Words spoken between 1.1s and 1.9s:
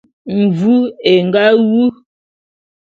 é nga wu.